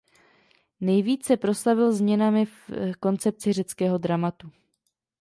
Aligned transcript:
Nejvíc 0.81 1.25
se 1.25 1.37
proslavil 1.37 1.93
změnami 1.93 2.45
v 2.45 2.59
koncepci 2.99 3.53
řeckého 3.53 3.97
dramatu. 3.97 4.51